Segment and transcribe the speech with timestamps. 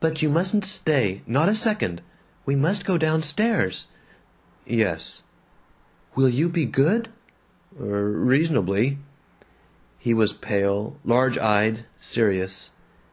[0.00, 2.02] "But you mustn't stay, not a second.
[2.44, 3.86] We must go downstairs."
[4.66, 5.22] "Yes."
[6.16, 7.08] "Will you be good?"
[7.80, 8.98] "R reasonably!"
[10.00, 12.72] He was pale, large eyed, serious.